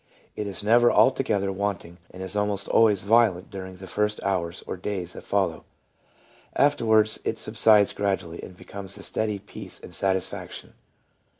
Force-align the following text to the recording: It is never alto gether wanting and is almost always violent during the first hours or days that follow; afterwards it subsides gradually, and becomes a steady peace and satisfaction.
It 0.35 0.47
is 0.47 0.63
never 0.63 0.89
alto 0.89 1.21
gether 1.21 1.51
wanting 1.51 1.99
and 2.09 2.23
is 2.23 2.35
almost 2.35 2.67
always 2.67 3.03
violent 3.03 3.51
during 3.51 3.75
the 3.75 3.85
first 3.85 4.19
hours 4.23 4.63
or 4.65 4.75
days 4.75 5.13
that 5.13 5.21
follow; 5.21 5.63
afterwards 6.55 7.19
it 7.23 7.37
subsides 7.37 7.93
gradually, 7.93 8.41
and 8.41 8.57
becomes 8.57 8.97
a 8.97 9.03
steady 9.03 9.37
peace 9.37 9.79
and 9.79 9.93
satisfaction. 9.93 10.73